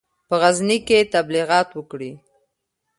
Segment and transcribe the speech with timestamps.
[0.27, 2.11] په غزني کې تبلیغات وکړي.